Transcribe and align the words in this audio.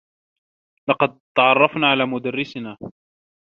لقد 0.89 1.19
تعرّفنا 1.37 1.87
على 1.91 2.05
مدرّسنا. 2.05 2.77